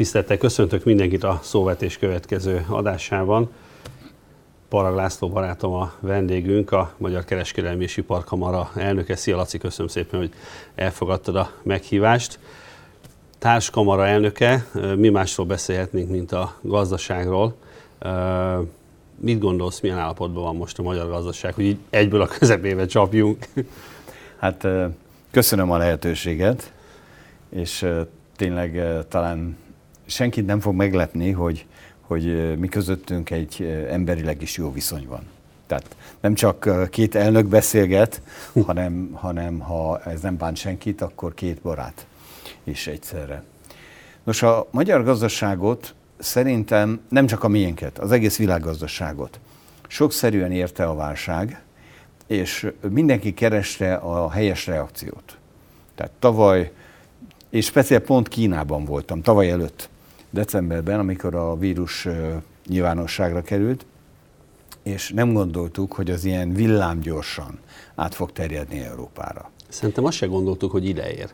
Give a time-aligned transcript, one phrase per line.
[0.00, 3.50] Tisztelettel köszöntök mindenkit a szóvetés következő adásában.
[4.68, 9.16] Parag László barátom a vendégünk, a Magyar Kereskedelmi és Iparkamara elnöke.
[9.16, 10.32] Szia Laci, köszönöm szépen, hogy
[10.74, 12.38] elfogadtad a meghívást.
[13.38, 14.66] Társkamara elnöke,
[14.96, 17.54] mi másról beszélhetnénk, mint a gazdaságról.
[19.16, 23.46] Mit gondolsz, milyen állapotban van most a magyar gazdaság, hogy így egyből a közepébe csapjunk?
[24.38, 24.66] Hát
[25.30, 26.72] köszönöm a lehetőséget,
[27.48, 27.86] és
[28.36, 29.56] tényleg talán
[30.10, 31.66] senkit nem fog meglepni, hogy,
[32.00, 35.22] hogy mi közöttünk egy emberileg is jó viszony van.
[35.66, 38.22] Tehát nem csak két elnök beszélget,
[38.66, 42.06] hanem, hanem ha ez nem bánt senkit, akkor két barát
[42.64, 43.42] is egyszerre.
[44.24, 49.38] Nos, a magyar gazdaságot szerintem nem csak a miénket, az egész világgazdaságot
[49.88, 51.62] sokszerűen érte a válság,
[52.26, 55.36] és mindenki kereste a helyes reakciót.
[55.94, 56.72] Tehát tavaly,
[57.50, 59.88] és speciál pont Kínában voltam, tavaly előtt,
[60.30, 62.08] decemberben, amikor a vírus
[62.66, 63.86] nyilvánosságra került,
[64.82, 67.58] és nem gondoltuk, hogy az ilyen villámgyorsan
[67.94, 69.50] át fog terjedni Európára.
[69.68, 71.30] Szerintem azt se gondoltuk, hogy ide ér.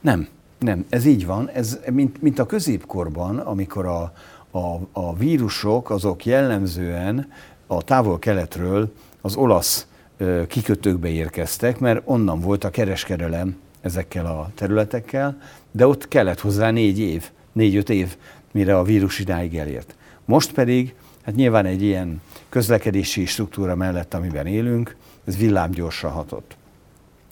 [0.00, 1.48] Nem, nem, ez így van.
[1.48, 4.12] Ez mint, mint a középkorban, amikor a,
[4.50, 7.32] a, a vírusok azok jellemzően
[7.66, 15.40] a távol-keletről az olasz ö, kikötőkbe érkeztek, mert onnan volt a kereskedelem ezekkel a területekkel,
[15.70, 18.16] de ott kellett hozzá négy év, négy-öt év,
[18.50, 19.94] mire a vírus idáig elért.
[20.24, 26.56] Most pedig, hát nyilván egy ilyen közlekedési struktúra mellett, amiben élünk, ez villámgyorsan hatott.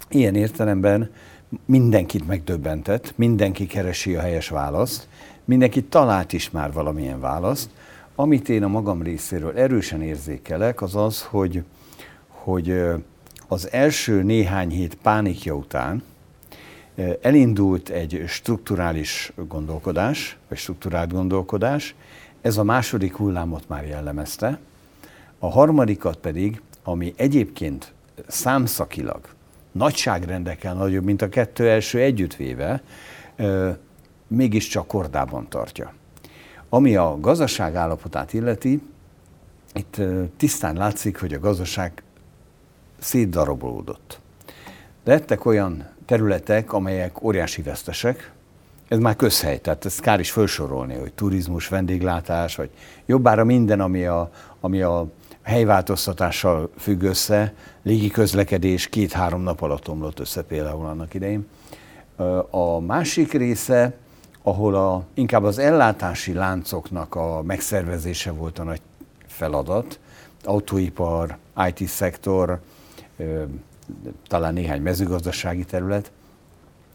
[0.08, 1.10] Ilyen értelemben
[1.64, 5.08] mindenkit megdöbbentett, mindenki keresi a helyes választ,
[5.44, 7.70] mindenki talált is már valamilyen választ.
[8.14, 11.62] Amit én a magam részéről erősen érzékelek, az az, hogy,
[12.28, 12.82] hogy
[13.48, 16.02] az első néhány hét pánikja után
[17.20, 21.94] elindult egy strukturális gondolkodás, vagy strukturált gondolkodás,
[22.40, 24.58] ez a második hullámot már jellemezte,
[25.38, 27.92] a harmadikat pedig, ami egyébként
[28.26, 29.20] számszakilag
[29.72, 32.82] nagyságrendekkel nagyobb, mint a kettő első együttvéve,
[34.26, 35.92] mégiscsak kordában tartja.
[36.68, 38.82] Ami a gazdaság állapotát illeti,
[39.72, 40.00] itt
[40.36, 42.02] tisztán látszik, hogy a gazdaság
[42.98, 44.20] szétdarabolódott.
[45.08, 48.32] Lettek olyan területek, amelyek óriási vesztesek,
[48.88, 52.70] ez már közhely, tehát ezt kár is felsorolni, hogy turizmus, vendéglátás, vagy
[53.06, 54.30] jobbára minden, ami a,
[54.60, 55.06] ami a
[55.42, 61.46] helyváltoztatással függ össze, légi közlekedés két-három nap alatt omlott össze például annak idején.
[62.50, 63.94] A másik része,
[64.42, 68.80] ahol a, inkább az ellátási láncoknak a megszervezése volt a nagy
[69.26, 69.98] feladat,
[70.44, 71.36] autóipar,
[71.68, 72.60] IT-szektor,
[74.26, 76.12] talán néhány mezőgazdasági terület,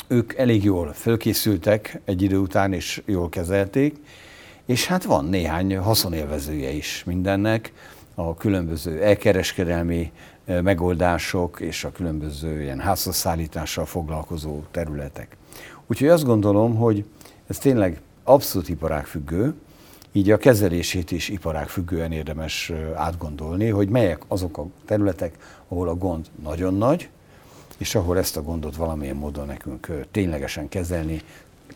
[0.07, 3.95] ők elég jól fölkészültek egy idő után, és jól kezelték,
[4.65, 7.73] és hát van néhány haszonélvezője is mindennek,
[8.15, 10.11] a különböző elkereskedelmi
[10.45, 15.37] megoldások és a különböző ilyen házhozszállítással foglalkozó területek.
[15.87, 17.05] Úgyhogy azt gondolom, hogy
[17.47, 19.53] ez tényleg abszolút iparágfüggő,
[20.15, 25.37] így a kezelését is iparágfüggően érdemes átgondolni, hogy melyek azok a területek,
[25.67, 27.09] ahol a gond nagyon nagy,
[27.77, 31.21] és ahol ezt a gondot valamilyen módon nekünk ténylegesen kezelni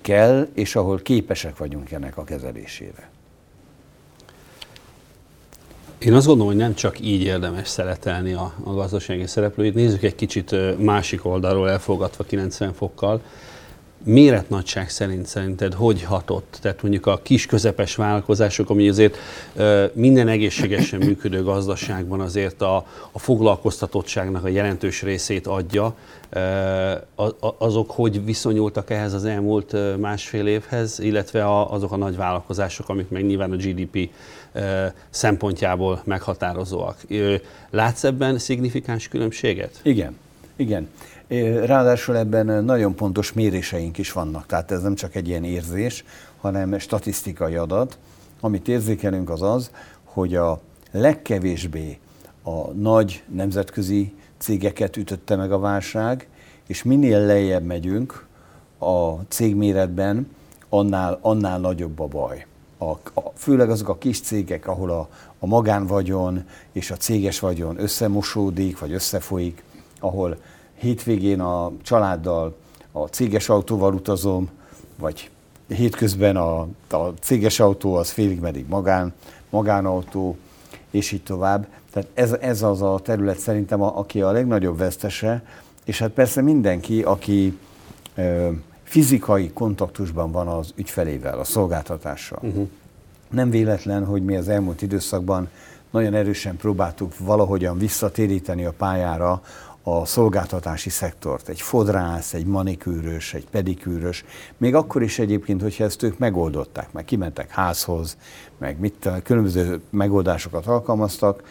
[0.02, 3.10] kell, és ahol képesek vagyunk ennek a kezelésére.
[5.98, 9.74] Én azt gondolom, hogy nem csak így érdemes szeretelni a, a gazdasági szereplőit.
[9.74, 13.22] Nézzük egy kicsit másik oldalról elfogadva 90 fokkal
[14.04, 16.58] méretnagyság szerint szerinted hogy hatott?
[16.62, 19.18] Tehát mondjuk a kis közepes vállalkozások, ami azért
[19.94, 25.96] minden egészségesen működő gazdaságban azért a, a foglalkoztatottságnak a jelentős részét adja,
[27.58, 33.26] azok hogy viszonyultak ehhez az elmúlt másfél évhez, illetve azok a nagy vállalkozások, amik meg
[33.26, 34.10] nyilván a GDP
[35.10, 36.98] szempontjából meghatározóak.
[37.70, 39.80] Látsz ebben szignifikáns különbséget?
[39.84, 40.18] Igen,
[40.56, 40.90] igen.
[41.66, 46.04] Ráadásul ebben nagyon pontos méréseink is vannak, tehát ez nem csak egy ilyen érzés,
[46.42, 47.98] hanem statisztikai adat.
[48.40, 49.72] Amit érzékelünk az az,
[50.04, 50.60] hogy a
[50.92, 52.00] legkevésbé
[52.44, 56.28] a nagy nemzetközi cégeket ütötte meg a válság,
[56.68, 58.26] és minél lejjebb megyünk
[58.78, 60.32] a cégméretben,
[60.70, 62.46] annál, annál nagyobb a baj.
[62.78, 65.10] A, a, főleg azok a kis cégek, ahol a,
[65.40, 69.64] a magánvagyon és a céges vagyon összemosódik, vagy összefolyik,
[70.00, 70.38] ahol
[70.78, 72.56] hétvégén a családdal
[72.92, 74.50] a céges autóval utazom,
[75.00, 75.30] vagy
[75.68, 76.60] hétközben a,
[76.90, 79.14] a céges autó az félig meddig magán,
[79.50, 80.38] magánautó,
[80.92, 81.68] és így tovább.
[81.92, 85.44] Tehát ez, ez az a terület szerintem, a, aki a legnagyobb vesztese,
[85.86, 87.58] és hát persze mindenki, aki
[88.16, 88.50] ö,
[88.84, 92.40] fizikai kontaktusban van az ügyfelével, a szolgáltatással.
[92.42, 92.68] Uh-huh.
[93.30, 95.50] Nem véletlen, hogy mi az elmúlt időszakban
[95.90, 99.42] nagyon erősen próbáltuk valahogyan visszatéríteni a pályára
[99.90, 101.50] a szolgáltatási szektort.
[101.50, 104.26] Egy fodrász, egy manikűrös, egy pedikűrös.
[104.58, 108.18] Még akkor is egyébként, hogyha ezt ők megoldották, meg kimentek házhoz,
[108.58, 111.44] meg mit, különböző megoldásokat alkalmaztak,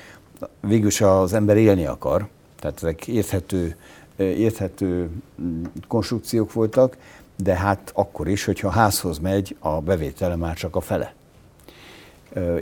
[0.60, 2.28] végülis az ember élni akar,
[2.60, 3.76] tehát ezek érthető,
[4.16, 5.08] érthető
[5.42, 6.96] mm, konstrukciók voltak,
[7.36, 11.14] de hát akkor is, hogyha házhoz megy, a bevétele már csak a fele.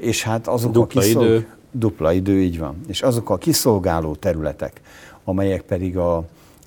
[0.00, 1.26] És hát azok dupla a kiszolg...
[1.26, 1.48] idő.
[1.70, 2.80] Dupla idő, így van.
[2.86, 4.80] És azok a kiszolgáló területek,
[5.24, 6.16] amelyek pedig a,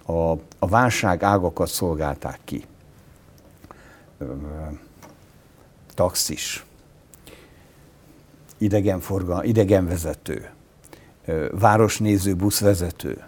[0.05, 2.63] a, a válság ágakat szolgálták ki.
[5.93, 6.65] Taxis,
[8.57, 10.49] idegenforgal, idegenvezető,
[11.51, 13.23] városnéző buszvezető,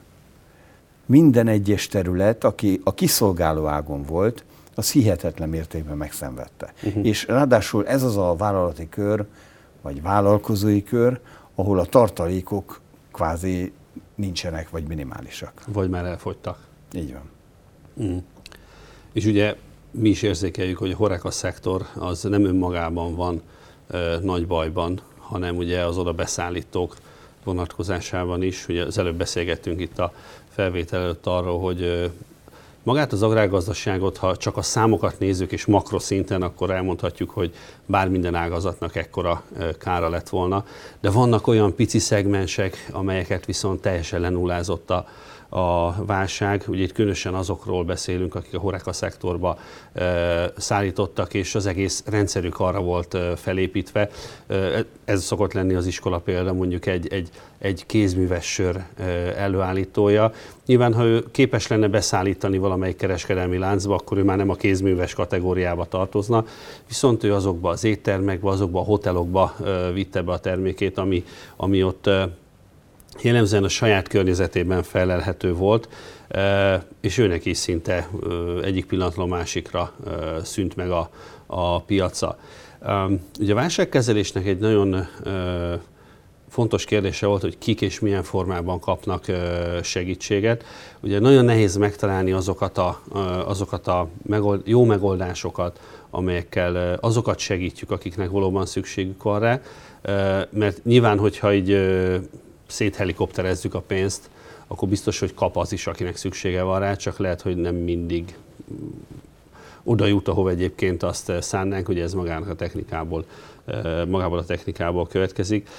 [1.05, 4.43] minden egyes terület, aki a kiszolgáló ágon volt,
[4.75, 6.73] az hihetetlen mértékben megszenvedte.
[6.83, 7.05] Uh-huh.
[7.05, 9.25] És ráadásul ez az a vállalati kör,
[9.81, 11.19] vagy vállalkozói kör,
[11.55, 13.73] ahol a tartalékok kvázi
[14.19, 15.63] nincsenek, vagy minimálisak.
[15.67, 16.67] Vagy már elfogytak.
[16.93, 17.29] Így van.
[17.93, 18.23] Uh-huh.
[19.13, 19.55] És ugye
[19.91, 23.41] mi is érzékeljük, hogy a horeka szektor az nem önmagában van
[23.87, 26.95] ö, nagy bajban, hanem ugye az oda beszállítók
[27.43, 28.67] vonatkozásában is.
[28.67, 30.13] Ugye az előbb beszélgettünk itt a
[30.49, 32.11] felvétel előtt arról, hogy
[32.89, 37.53] magát az agrárgazdaságot, ha csak a számokat nézzük és makroszinten, akkor elmondhatjuk, hogy
[37.85, 39.43] bár minden ágazatnak ekkora
[39.79, 40.65] kára lett volna,
[41.01, 45.07] de vannak olyan pici szegmensek, amelyeket viszont teljesen lenullázott a,
[45.49, 46.63] a válság.
[46.67, 49.57] Ugye itt különösen azokról beszélünk, akik a horeka szektorba
[50.57, 54.09] szállítottak, és az egész rendszerük arra volt felépítve.
[55.05, 58.83] Ez szokott lenni az iskola példa, mondjuk egy, egy, egy kézműves sör
[59.37, 60.31] előállítója.
[60.65, 65.13] Nyilván, ha ő képes lenne beszállítani valamelyik kereskedelmi láncba, akkor ő már nem a kézműves
[65.13, 66.45] kategóriába tartozna,
[66.87, 69.55] viszont ő azokba az éttermekbe, azokba a hotelokba
[69.93, 71.23] vitte be a termékét, ami,
[71.55, 72.09] ami ott
[73.21, 75.89] jellemzően a saját környezetében felelhető volt,
[77.01, 78.09] és őnek is szinte
[78.63, 79.93] egyik pillanatról másikra
[80.43, 81.09] szűnt meg a,
[81.45, 82.37] a piaca.
[83.39, 85.07] Ugye a válságkezelésnek egy nagyon
[86.49, 89.25] fontos kérdése volt, hogy kik és milyen formában kapnak
[89.81, 90.63] segítséget.
[90.99, 93.01] Ugye nagyon nehéz megtalálni azokat a,
[93.45, 95.79] azokat a megold, jó megoldásokat,
[96.09, 99.61] amelyekkel azokat segítjük, akiknek valóban szükségük van rá,
[100.49, 101.69] mert nyilván, hogyha így
[102.69, 104.29] széthelikopterezzük a pénzt,
[104.67, 108.35] akkor biztos, hogy kap az is, akinek szüksége van rá, csak lehet, hogy nem mindig
[109.83, 113.25] oda jut, ahova egyébként azt szánnánk, hogy ez magának a technikából,
[114.07, 115.69] magából a technikából következik.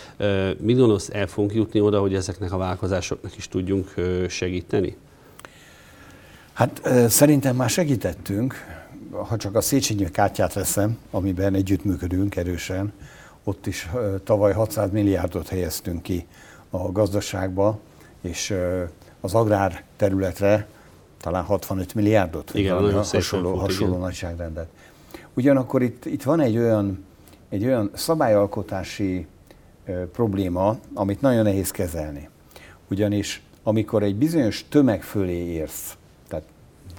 [0.58, 3.94] Mit gondolsz, el fogunk jutni oda, hogy ezeknek a vállalkozásoknak is tudjunk
[4.28, 4.96] segíteni?
[6.52, 8.54] Hát szerintem már segítettünk,
[9.10, 12.92] ha csak a Széchenyi kártyát veszem, amiben együttműködünk erősen,
[13.44, 13.90] ott is
[14.24, 16.26] tavaly 600 milliárdot helyeztünk ki
[16.70, 17.78] a gazdaságba,
[18.20, 18.54] és
[19.20, 20.66] az agrár területre
[21.20, 24.04] talán 65 milliárdot, Igen, valami hasonló, hasonló igen.
[24.04, 24.68] nagyságrendet.
[25.34, 27.04] Ugyanakkor itt, itt van egy olyan,
[27.48, 29.26] egy olyan szabályalkotási
[29.84, 32.28] ö, probléma, amit nagyon nehéz kezelni.
[32.90, 35.96] Ugyanis amikor egy bizonyos tömeg fölé érsz,
[36.28, 36.44] tehát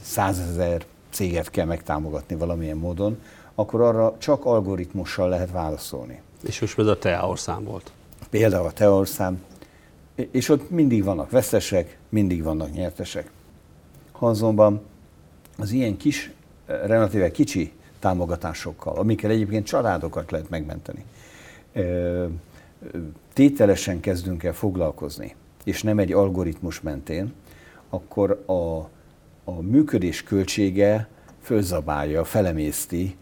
[0.02, 3.22] százezer céget kell megtámogatni valamilyen módon,
[3.56, 6.22] akkor arra csak algoritmussal lehet válaszolni.
[6.44, 7.92] És most ez a teaorszám volt.
[8.30, 9.44] Például a teaorszám,
[10.16, 13.32] és ott mindig vannak veszesek, mindig vannak nyertesek.
[14.12, 14.82] Ha azonban
[15.58, 16.32] az ilyen kis,
[16.66, 21.06] relatíve kicsi támogatásokkal, amikkel egyébként családokat lehet megmenteni,
[23.34, 27.34] tételesen kezdünk el foglalkozni, és nem egy algoritmus mentén,
[27.90, 28.78] akkor a,
[29.44, 31.08] a működés költsége
[31.42, 33.16] fölzabálja, felemészti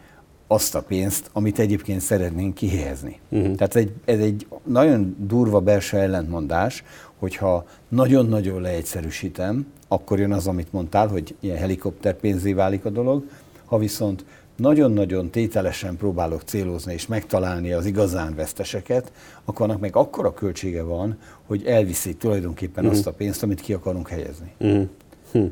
[0.51, 3.19] azt a pénzt, amit egyébként szeretnénk kihelyezni.
[3.29, 3.55] Uh-huh.
[3.55, 6.83] Tehát egy, ez egy nagyon durva belső ellentmondás,
[7.17, 13.23] hogyha nagyon-nagyon leegyszerűsítem, akkor jön az, amit mondtál, hogy ilyen helikopter pénzé válik a dolog,
[13.65, 14.25] ha viszont
[14.55, 19.11] nagyon-nagyon tételesen próbálok célozni és megtalálni az igazán veszteseket,
[19.45, 22.99] akkor annak meg akkora költsége van, hogy elviszik tulajdonképpen uh-huh.
[22.99, 24.53] azt a pénzt, amit ki akarunk helyezni.
[24.59, 24.87] Uh-huh.
[25.31, 25.45] Hm.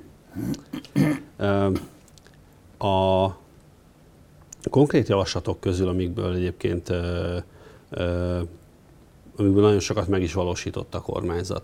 [2.88, 3.25] a
[4.70, 6.90] konkrét javaslatok közül, amikből egyébként
[9.38, 11.64] amikből nagyon sokat meg is valósított a kormányzat.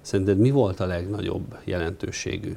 [0.00, 2.56] Szerinted mi volt a legnagyobb jelentőségű?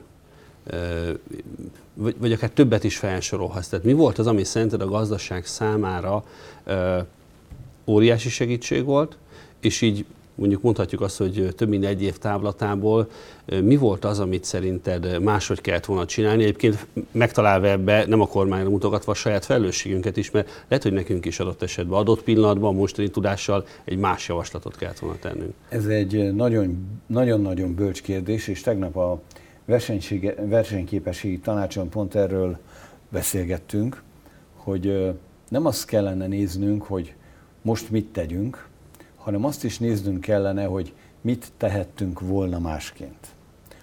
[1.94, 3.68] Vagy, vagy akár többet is felsorolhatsz.
[3.68, 6.24] Tehát mi volt az, ami szerinted a gazdaság számára
[7.86, 9.18] óriási segítség volt,
[9.60, 13.10] és így mondjuk mondhatjuk azt, hogy több mint egy év távlatából
[13.63, 16.44] mi volt az, amit szerinted máshogy kellett volna csinálni?
[16.44, 21.25] Egyébként megtalálva ebbe nem a kormányra mutogatva a saját felelősségünket is, mert lehet, hogy nekünk
[21.25, 25.54] is adott esetben adott pillanatban, mostani tudással egy más javaslatot kellett volna tennünk.
[25.70, 26.34] Ez egy
[27.08, 29.22] nagyon-nagyon bölcs kérdés, és tegnap a
[30.46, 32.58] versenyképességi tanácson pont erről
[33.10, 34.04] beszélgettünk,
[34.56, 35.13] hogy
[35.50, 37.13] nem azt kellene néznünk, hogy
[37.62, 38.68] most mit tegyünk,
[39.25, 43.27] hanem azt is néznünk kellene, hogy mit tehettünk volna másként.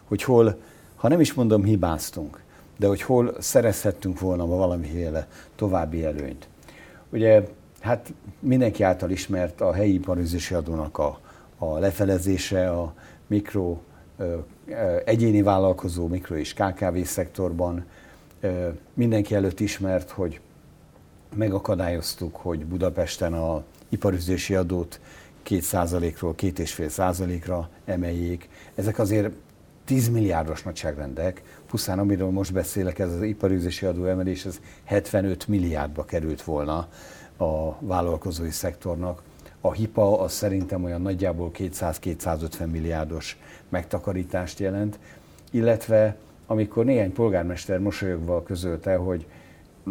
[0.04, 0.60] Hogy hol,
[0.96, 2.42] ha nem is mondom hibáztunk,
[2.76, 6.48] de hogy hol szerezhettünk volna valamiféle további előnyt.
[7.10, 7.42] Ugye,
[7.80, 11.20] hát mindenki által ismert a helyi iparüzési adónak a,
[11.58, 12.94] a lefelezése, a
[13.26, 13.78] mikro,
[14.16, 14.36] ö,
[15.04, 17.84] egyéni vállalkozó, mikro és KKV szektorban.
[18.40, 20.40] Ö, mindenki előtt ismert, hogy
[21.34, 25.00] megakadályoztuk, hogy Budapesten a iparüzési adót
[25.48, 28.48] 2%-ról 2,5%-ra emeljék.
[28.74, 29.32] Ezek azért
[29.84, 36.04] 10 milliárdos nagyságrendek, pusztán amiről most beszélek, ez az iparüzési adó emelés, ez 75 milliárdba
[36.04, 36.88] került volna
[37.36, 39.22] a vállalkozói szektornak.
[39.60, 44.98] A HIPA az szerintem olyan nagyjából 200-250 milliárdos megtakarítást jelent,
[45.50, 49.26] illetve amikor néhány polgármester mosolyogva közölte, hogy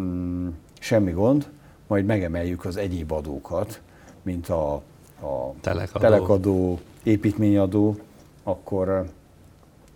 [0.00, 1.50] mm, semmi gond,
[1.86, 3.80] majd megemeljük az egyéb adókat,
[4.22, 4.82] mint a,
[5.22, 6.00] a telekadó.
[6.00, 7.96] telekadó, építményadó,
[8.42, 9.10] akkor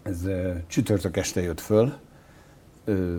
[0.02, 0.21] ez
[0.66, 1.92] csütörtök este jött föl,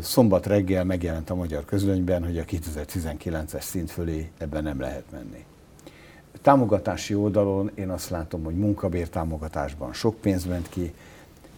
[0.02, 5.46] szombat reggel megjelent a magyar közlönyben, hogy a 2019-es szint fölé ebben nem lehet menni.
[6.42, 10.94] Támogatási oldalon én azt látom, hogy munkabértámogatásban sok pénz ment ki.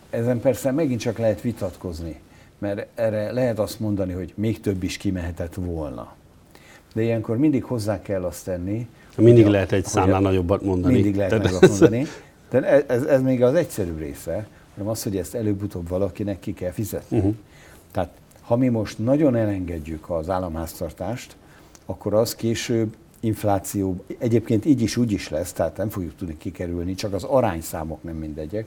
[0.10, 2.22] Ezen persze megint csak lehet vitatkozni,
[2.58, 6.18] mert erre lehet azt mondani, hogy még több is kimehetett volna
[6.94, 8.88] de ilyenkor mindig hozzá kell azt tenni.
[9.24, 10.94] Mindig a, lehet egy számlán nagyobbat mondani.
[10.94, 12.06] Mindig lehet nagyobbat mondani.
[12.50, 16.72] De ez, ez még az egyszerű része, hanem az, hogy ezt előbb-utóbb valakinek ki kell
[16.72, 17.18] fizetni.
[17.18, 17.36] Uh-huh.
[17.92, 18.10] Tehát
[18.42, 21.36] ha mi most nagyon elengedjük az államháztartást,
[21.86, 26.94] akkor az később infláció, egyébként így is úgy is lesz, tehát nem fogjuk tudni kikerülni,
[26.94, 28.66] csak az arányszámok nem mindegyek.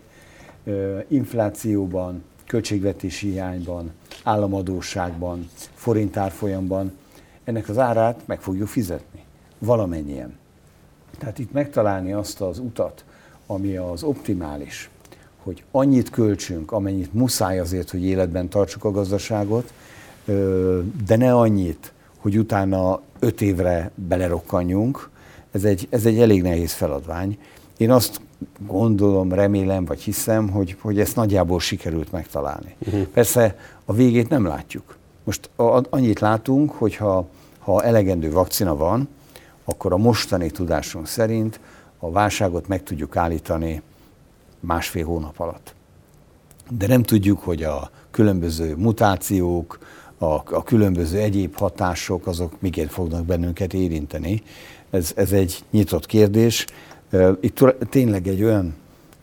[1.09, 3.91] Inflációban, költségvetési hiányban,
[4.23, 6.93] államadóságban, forintárfolyamban
[7.45, 9.21] ennek az árát meg fogjuk fizetni.
[9.59, 10.41] Valamennyien.
[11.23, 13.05] Tehát itt megtalálni azt az utat,
[13.47, 14.91] ami az optimális,
[15.43, 19.73] hogy annyit költsünk, amennyit muszáj azért, hogy életben tartsuk a gazdaságot,
[21.07, 25.11] de ne annyit, hogy utána öt évre belerokkanjunk.
[25.51, 27.39] Ez egy, ez egy elég nehéz feladvány.
[27.77, 28.21] Én azt
[28.67, 32.75] gondolom, remélem, vagy hiszem, hogy, hogy ezt nagyjából sikerült megtalálni.
[32.87, 33.03] Uh-huh.
[33.03, 34.97] Persze a végét nem látjuk.
[35.25, 35.51] Most
[35.91, 37.27] annyit látunk, hogy ha,
[37.59, 39.09] ha elegendő vakcina van,
[39.73, 41.61] akkor a mostani tudásunk szerint
[41.99, 43.83] a válságot meg tudjuk állítani
[44.61, 45.75] másfél hónap alatt.
[46.71, 49.79] De nem tudjuk, hogy a különböző mutációk,
[50.19, 54.43] a, a különböző egyéb hatások, azok miként fognak bennünket érinteni.
[54.91, 56.67] Ez, ez egy nyitott kérdés.
[57.41, 58.75] Itt tényleg egy olyan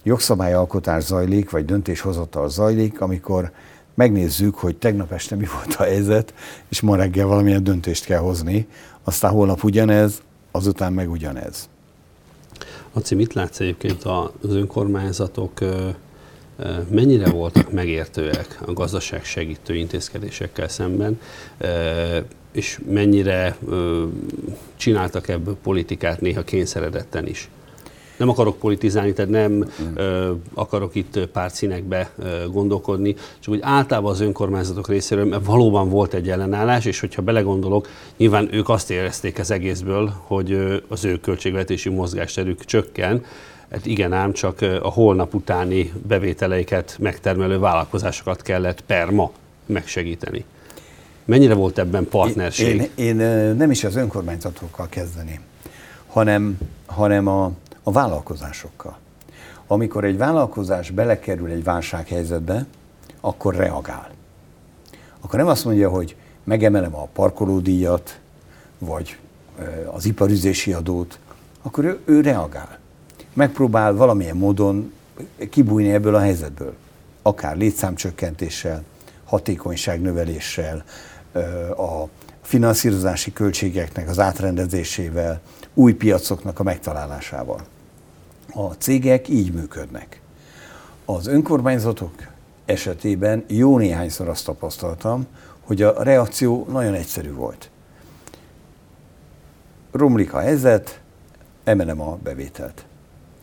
[0.03, 3.51] jogszabályalkotás zajlik, vagy döntéshozatal zajlik, amikor
[3.93, 6.33] megnézzük, hogy tegnap este mi volt a helyzet,
[6.69, 8.67] és ma reggel valamilyen döntést kell hozni,
[9.03, 11.69] aztán holnap ugyanez, azután meg ugyanez.
[12.93, 15.59] Aci, mit látsz egyébként az önkormányzatok
[16.89, 21.19] mennyire voltak megértőek a gazdaság segítő intézkedésekkel szemben,
[22.51, 23.57] és mennyire
[24.75, 27.49] csináltak ebből politikát néha kényszeredetten is?
[28.19, 34.19] Nem akarok politizálni, tehát nem ö, akarok itt pártszínekbe ö, gondolkodni, csak úgy általában az
[34.19, 39.51] önkormányzatok részéről, mert valóban volt egy ellenállás, és hogyha belegondolok, nyilván ők azt érezték az
[39.51, 43.23] egészből, hogy ö, az ő költségvetési mozgásterük csökken,
[43.71, 49.31] Hát igen ám, csak a holnap utáni bevételeiket megtermelő vállalkozásokat kellett per ma
[49.65, 50.45] megsegíteni.
[51.25, 52.89] Mennyire volt ebben partnerség?
[52.95, 53.15] Én, én
[53.55, 55.39] nem is az önkormányzatokkal kezdeném,
[56.07, 57.51] hanem, hanem a,
[57.89, 58.97] a vállalkozásokkal.
[59.67, 62.65] Amikor egy vállalkozás belekerül egy válsághelyzetbe,
[63.21, 64.09] akkor reagál.
[65.19, 68.19] Akkor nem azt mondja, hogy megemelem a parkolódíjat,
[68.77, 69.17] vagy
[69.91, 71.19] az iparüzési adót,
[71.61, 72.77] akkor ő, ő reagál.
[73.33, 74.93] Megpróbál valamilyen módon
[75.49, 76.73] kibújni ebből a helyzetből.
[77.21, 78.83] Akár létszámcsökkentéssel,
[79.25, 80.83] hatékonyságnöveléssel,
[81.77, 82.03] a
[82.41, 85.41] finanszírozási költségeknek az átrendezésével,
[85.73, 87.59] új piacoknak a megtalálásával.
[88.53, 90.21] A cégek így működnek.
[91.05, 92.11] Az önkormányzatok
[92.65, 95.27] esetében jó néhányszor azt tapasztaltam,
[95.61, 97.69] hogy a reakció nagyon egyszerű volt.
[99.91, 101.01] Romlik a helyzet,
[101.63, 102.85] emelem a bevételt.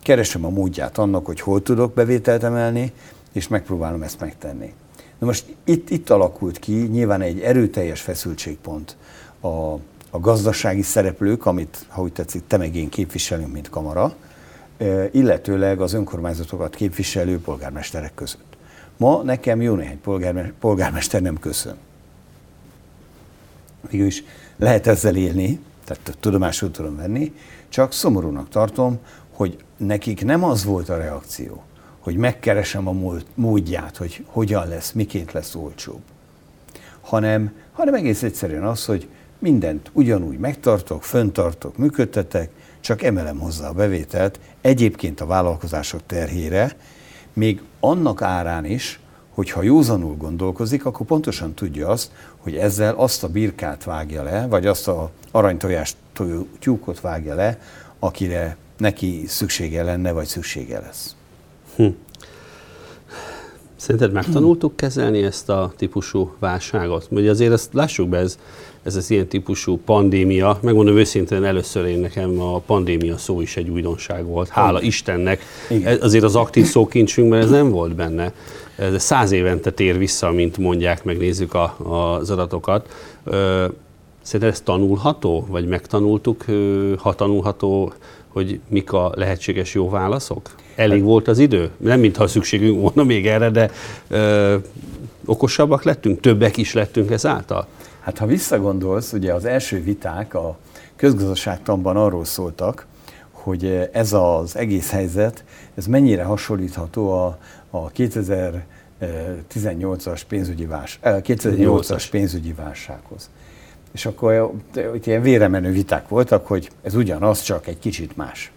[0.02, 2.92] keresem a módját annak, hogy hol tudok bevételt emelni,
[3.32, 4.74] és megpróbálom ezt megtenni.
[5.18, 8.96] Na most itt, itt alakult ki nyilván egy erőteljes feszültségpont
[9.40, 9.46] a,
[10.10, 14.14] a gazdasági szereplők, amit, ha úgy tetszik, te meg én képviselünk, mint kamara,
[15.12, 18.56] illetőleg az önkormányzatokat képviselő polgármesterek között.
[18.96, 20.00] Ma nekem jó néhány
[20.60, 21.76] polgármester nem köszön.
[23.90, 24.24] Mégis
[24.56, 27.34] lehet ezzel élni, tehát tudomásul tudom venni,
[27.68, 28.98] csak szomorúnak tartom,
[29.30, 31.62] hogy nekik nem az volt a reakció,
[31.98, 36.00] hogy megkeresem a módját, hogy hogyan lesz, miként lesz olcsóbb,
[37.00, 42.50] hanem, hanem egész egyszerűen az, hogy mindent ugyanúgy megtartok, föntartok, működtetek,
[42.86, 46.76] csak emelem hozzá a bevételt, egyébként a vállalkozások terhére,
[47.32, 49.00] még annak árán is,
[49.30, 54.66] hogyha józanul gondolkozik, akkor pontosan tudja azt, hogy ezzel azt a birkát vágja le, vagy
[54.66, 55.96] azt a aranytojást
[56.58, 57.58] tyúkot vágja le,
[57.98, 61.16] akire neki szüksége lenne, vagy szüksége lesz.
[61.76, 61.86] Hm.
[63.76, 67.06] Szerinted megtanultuk kezelni ezt a típusú válságot?
[67.10, 68.38] Ugye azért ezt lássuk be, ez,
[68.86, 73.68] ez az ilyen típusú pandémia, megmondom őszintén, először én nekem a pandémia szó is egy
[73.68, 74.48] újdonság volt.
[74.48, 74.80] Hála.
[74.80, 75.40] Istennek.
[75.70, 76.00] Igen.
[76.00, 78.32] Azért az aktív szókincsünkben ez nem volt benne.
[78.76, 81.76] Ez száz évente tér vissza, mint mondják, megnézzük a,
[82.18, 82.88] az adatokat.
[84.22, 86.44] Szerinted ez tanulható, vagy megtanultuk,
[86.98, 87.92] ha tanulható,
[88.28, 90.50] hogy mik a lehetséges jó válaszok?
[90.74, 91.70] Elég volt az idő?
[91.76, 93.70] Nem mintha szükségünk volna még erre, de
[94.08, 94.56] ö,
[95.24, 97.66] okosabbak lettünk, többek is lettünk ezáltal?
[98.06, 100.56] Hát ha visszagondolsz, ugye az első viták a
[100.96, 102.86] közgazdaságtanban arról szóltak,
[103.30, 105.44] hogy ez az egész helyzet,
[105.74, 107.38] ez mennyire hasonlítható a,
[107.70, 113.30] a 2018-as pénzügyi, vás, 2008-as pénzügyi válsághoz.
[113.92, 114.52] És akkor
[114.94, 118.52] itt ilyen véremenő viták voltak, hogy ez ugyanaz, csak egy kicsit más.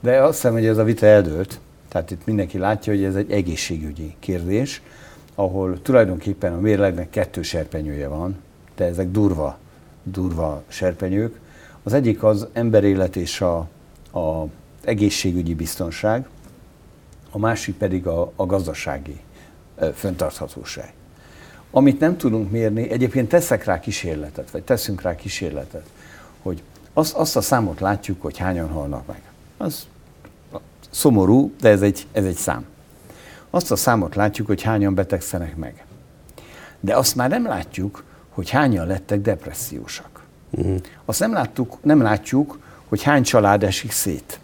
[0.00, 3.30] De azt hiszem, hogy ez a vita eldőlt, tehát itt mindenki látja, hogy ez egy
[3.30, 4.82] egészségügyi kérdés,
[5.34, 8.36] ahol tulajdonképpen a mérlegnek kettő serpenyője van,
[8.76, 9.58] de ezek durva,
[10.02, 11.40] durva serpenyők.
[11.82, 13.56] Az egyik az emberélet és a,
[14.12, 14.46] a
[14.84, 16.28] egészségügyi biztonság,
[17.30, 19.20] a másik pedig a, a gazdasági
[19.94, 20.92] föntarthatóság.
[21.70, 25.86] Amit nem tudunk mérni, egyébként teszek rá kísérletet, vagy teszünk rá kísérletet,
[26.42, 29.22] hogy azt, azt a számot látjuk, hogy hányan halnak meg.
[29.56, 29.86] Az
[30.90, 32.64] szomorú, de ez egy, ez egy szám.
[33.50, 35.84] Azt a számot látjuk, hogy hányan betegszenek meg.
[36.80, 40.24] De azt már nem látjuk, hogy hányan lettek depressziósak.
[40.50, 40.76] Uh-huh.
[41.04, 44.38] Azt nem, láttuk, nem látjuk, hogy hány család esik szét.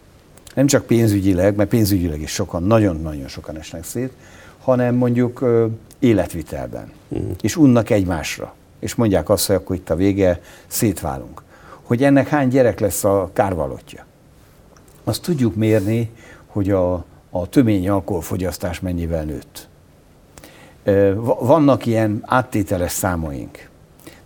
[0.55, 4.13] Nem csak pénzügyileg, mert pénzügyileg is sokan, nagyon-nagyon sokan esnek szét,
[4.59, 5.67] hanem mondjuk ö,
[5.99, 6.93] életvitelben.
[7.09, 7.31] Uh-huh.
[7.41, 8.55] És unnak egymásra.
[8.79, 11.43] És mondják azt, hogy akkor itt a vége, szétválunk.
[11.83, 14.05] Hogy ennek hány gyerek lesz a kárvalotja.
[15.05, 16.11] Azt tudjuk mérni,
[16.47, 19.69] hogy a, a tömény alkoholfogyasztás mennyivel nőtt.
[21.41, 23.70] Vannak ilyen áttételes számaink.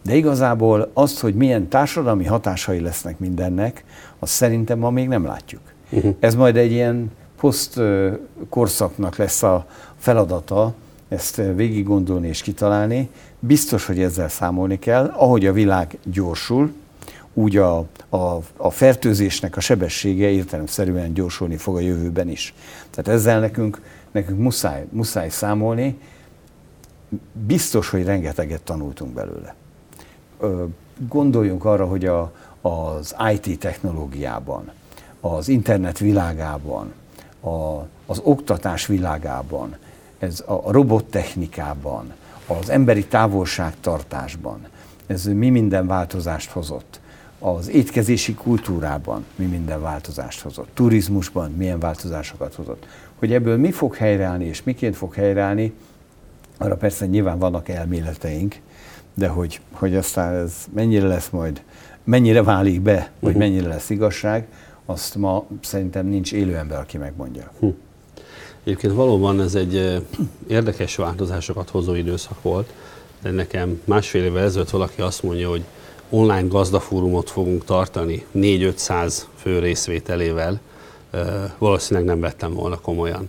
[0.05, 3.85] De igazából azt, hogy milyen társadalmi hatásai lesznek mindennek,
[4.19, 5.61] azt szerintem ma még nem látjuk.
[5.91, 6.15] Uh-huh.
[6.21, 7.81] Ez majd egy ilyen poszt
[8.49, 9.67] korszaknak lesz a
[9.99, 10.75] feladata,
[11.09, 13.09] ezt végig gondolni és kitalálni.
[13.39, 15.13] Biztos, hogy ezzel számolni kell.
[15.17, 16.73] Ahogy a világ gyorsul,
[17.35, 22.55] úgy a, a, a fertőzésnek a sebessége értelemszerűen gyorsulni fog a jövőben is.
[22.91, 25.99] Tehát ezzel nekünk, nekünk muszáj, muszáj számolni.
[27.47, 29.55] Biztos, hogy rengeteget tanultunk belőle.
[31.09, 34.73] Gondoljunk arra, hogy a, az IT technológiában,
[35.21, 36.93] az internet világában,
[37.41, 39.77] a, az oktatás világában,
[40.19, 42.13] ez a robottechnikában,
[42.47, 44.67] az emberi távolságtartásban,
[45.07, 47.01] ez mi minden változást hozott.
[47.39, 50.69] Az étkezési kultúrában mi minden változást hozott.
[50.75, 52.87] Turizmusban milyen változásokat hozott.
[53.19, 55.73] Hogy ebből mi fog helyreállni és miként fog helyreállni,
[56.59, 58.57] arra persze nyilván vannak elméleteink,
[59.15, 61.63] de hogy, hogy aztán ez mennyire lesz majd,
[62.05, 63.39] mennyire válik be, vagy uh-huh.
[63.39, 64.47] mennyire lesz igazság,
[64.87, 67.51] azt ma szerintem nincs élő ember, aki megmondja.
[67.61, 67.67] Hm.
[68.65, 70.03] Egyébként valóban ez egy
[70.47, 72.73] érdekes változásokat hozó időszak volt,
[73.23, 75.65] de nekem másfél évvel ezelőtt valaki azt mondja, hogy
[76.11, 80.61] online gazdafórumot fogunk tartani 4-500 fő részvételével,
[81.59, 83.29] valószínűleg nem vettem volna komolyan.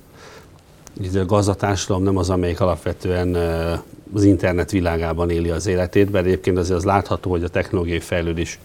[0.99, 3.37] Ugye a gazdatársadalom nem az, amelyik alapvetően
[4.13, 8.59] az internet világában éli az életét, mert egyébként azért az látható, hogy a technológiai fejlődés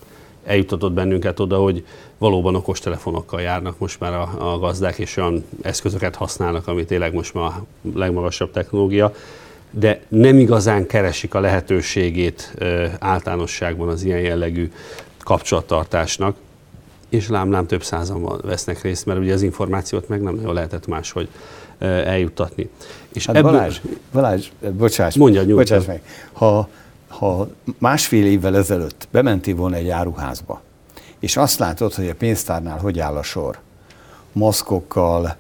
[0.44, 1.85] eljutatott bennünket oda, hogy
[2.18, 7.35] valóban okostelefonokkal járnak most már a, a gazdák, és olyan eszközöket használnak, ami tényleg most
[7.35, 9.14] már a legmagasabb technológia,
[9.70, 12.55] de nem igazán keresik a lehetőségét
[12.98, 14.72] általánosságban az ilyen jellegű
[15.18, 16.37] kapcsolattartásnak.
[17.09, 21.29] és lám-lám több százan vesznek részt, mert ugye az információt meg nem nagyon lehetett máshogy
[21.81, 22.71] eljuttatni.
[23.12, 23.51] És hát ebből...
[23.51, 23.81] Balázs,
[24.12, 26.69] Balázs, bocsáss, Mondja, bocsáss meg, ha,
[27.09, 30.61] ha másfél évvel ezelőtt bementél volna egy áruházba,
[31.19, 33.59] és azt látod, hogy a pénztárnál hogy áll a sor,
[34.33, 35.37] maszkokkal,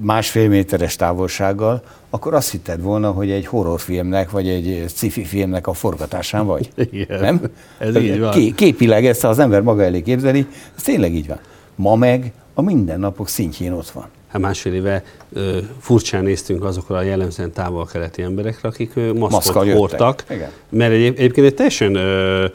[0.00, 5.72] másfél méteres távolsággal, akkor azt hitted volna, hogy egy horrorfilmnek, vagy egy sci-fi filmnek a
[5.72, 6.70] forgatásán vagy.
[6.90, 7.40] Igen, nem?
[7.78, 8.54] Ez így van.
[8.54, 11.38] Képileg ezt az ember maga elé képzeli, ez tényleg így van.
[11.74, 14.06] Ma meg a mindennapok szintjén ott van.
[14.34, 20.24] Hát másfél éve ö, furcsán néztünk azokra a jellemzően távol-keleti emberekre, akik ö, maszkot hordtak,
[20.68, 22.46] mert egy, egyébként egy teljesen ö,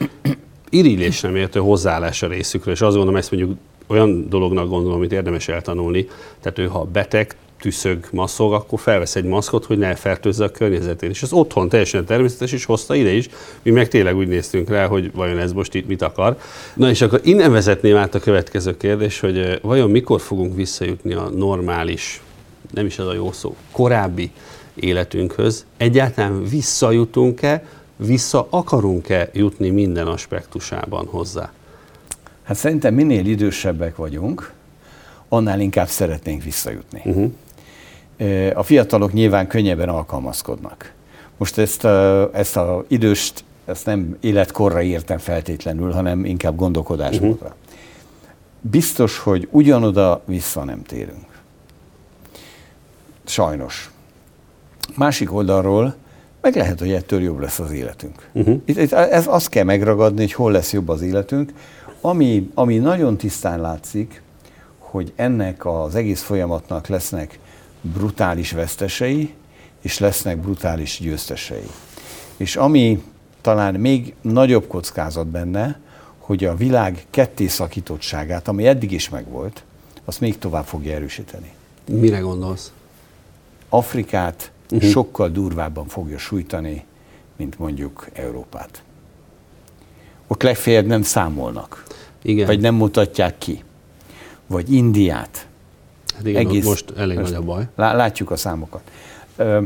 [0.70, 5.12] irigylés nem értő hozzáállás a részükről, és azt gondolom, ezt mondjuk olyan dolognak gondolom, amit
[5.12, 6.08] érdemes eltanulni.
[6.40, 11.10] Tehát ő, ha beteg, tüszög, maszog, akkor felvesz egy maszkot, hogy ne fertőzze a környezetét.
[11.10, 13.28] És az otthon teljesen természetes, és hozta ide is.
[13.62, 16.38] Mi meg tényleg úgy néztünk rá, hogy vajon ez most itt mit akar.
[16.74, 21.28] Na és akkor innen vezetném át a következő kérdés, hogy vajon mikor fogunk visszajutni a
[21.28, 22.20] normális,
[22.70, 24.30] nem is ez a jó szó, korábbi
[24.74, 25.66] életünkhöz.
[25.76, 27.64] Egyáltalán visszajutunk-e,
[27.96, 31.52] vissza akarunk-e jutni minden aspektusában hozzá?
[32.42, 34.52] Hát szerintem minél idősebbek vagyunk,
[35.28, 37.02] annál inkább szeretnénk visszajutni.
[37.04, 37.32] Uh-huh.
[38.54, 40.92] A fiatalok nyilván könnyebben alkalmazkodnak.
[41.36, 47.46] Most ezt a, ezt a időst, ezt nem életkorra értem feltétlenül, hanem inkább gondolkodásmódra.
[47.46, 47.58] Uh-huh.
[48.60, 51.26] Biztos, hogy ugyanoda vissza nem térünk.
[53.24, 53.90] Sajnos.
[54.96, 55.94] Másik oldalról
[56.40, 58.28] meg lehet, hogy ettől jobb lesz az életünk.
[58.32, 58.60] Uh-huh.
[58.64, 61.52] Itt, itt ez azt kell megragadni, hogy hol lesz jobb az életünk.
[62.00, 64.22] Ami, ami nagyon tisztán látszik,
[64.78, 67.38] hogy ennek az egész folyamatnak lesznek
[67.80, 69.34] brutális vesztesei,
[69.80, 71.70] és lesznek brutális győztesei.
[72.36, 73.02] És ami
[73.40, 75.80] talán még nagyobb kockázat benne,
[76.18, 79.64] hogy a világ ketté szakítottságát, ami eddig is megvolt,
[80.04, 81.52] azt még tovább fogja erősíteni.
[81.90, 82.72] Mire gondolsz?
[83.68, 84.90] Afrikát uh-huh.
[84.90, 86.84] sokkal durvábban fogja sújtani,
[87.36, 88.82] mint mondjuk Európát.
[90.26, 91.84] Ott legfeljebb nem számolnak,
[92.22, 92.46] Igen.
[92.46, 93.62] vagy nem mutatják ki
[94.50, 95.46] vagy Indiát.
[96.20, 97.68] Hát igen, Egész, most elég most nagy a baj.
[97.74, 98.82] Látjuk a számokat.
[99.36, 99.62] Ö,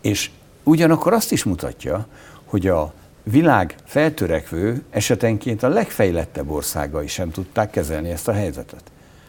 [0.00, 0.30] és
[0.62, 2.06] ugyanakkor azt is mutatja,
[2.44, 8.82] hogy a világ feltörekvő, esetenként a legfejlettebb országai sem tudták kezelni ezt a helyzetet.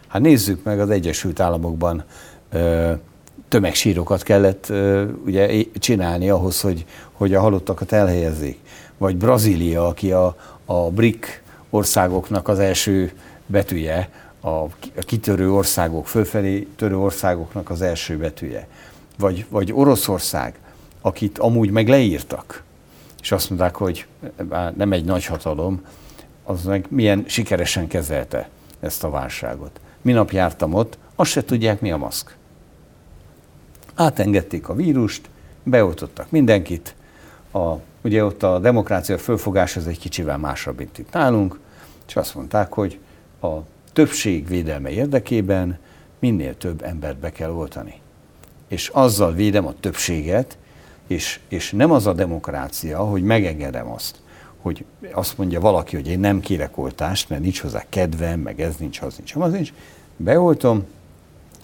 [0.06, 2.04] Hát nézzük meg, az Egyesült Államokban
[2.52, 2.92] ö,
[3.48, 8.58] tömegsírokat kellett ö, ugye, csinálni ahhoz, hogy, hogy a halottakat elhelyezzék.
[8.98, 11.26] Vagy Brazília, aki a, a BRIC
[11.70, 13.12] országoknak az első
[13.46, 14.08] betűje,
[14.42, 14.66] a
[15.00, 18.68] kitörő országok, fölfelé törő országoknak az első betűje.
[19.18, 20.58] Vagy, vagy Oroszország,
[21.00, 22.62] akit amúgy meg leírtak,
[23.20, 24.06] és azt mondták, hogy
[24.74, 25.84] nem egy nagy hatalom,
[26.44, 28.48] az meg milyen sikeresen kezelte
[28.80, 29.80] ezt a válságot.
[30.00, 32.36] Minap jártam ott, azt se tudják, mi a maszk.
[33.94, 35.28] Átengedték a vírust,
[35.62, 36.94] beoltottak mindenkit,
[37.52, 37.72] a,
[38.04, 41.58] ugye ott a demokrácia fölfogás az egy kicsivel másabb, mint itt nálunk,
[42.06, 42.98] és azt mondták, hogy
[43.40, 43.56] a
[43.92, 45.78] többség védelme érdekében
[46.18, 48.00] minél több embert be kell oltani.
[48.68, 50.58] És azzal védem a többséget,
[51.06, 54.16] és, és nem az a demokrácia, hogy megengedem azt,
[54.60, 58.76] hogy azt mondja valaki, hogy én nem kérek oltást, mert nincs hozzá kedvem, meg ez
[58.76, 59.72] nincs, az nincs, az nincs.
[60.16, 60.84] Beoltom,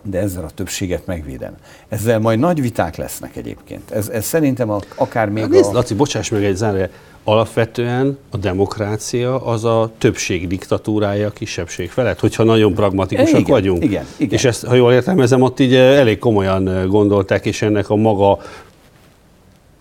[0.02, 1.56] de ezzel a többséget megvédem.
[1.88, 3.90] Ezzel majd nagy viták lesznek egyébként.
[3.90, 5.72] Ez, ez szerintem a, akár még Nézd, a...
[5.72, 6.88] Laci, bocsáss meg egy zárja
[7.24, 13.84] alapvetően a demokrácia az a többség diktatúrája a kisebbség felett, hogyha nagyon pragmatikusak igen, vagyunk.
[13.84, 14.32] Igen, igen.
[14.32, 17.96] És ezt, ha jól értelmezem, ott így eh, elég komolyan eh, gondolták, és ennek a
[17.96, 18.38] maga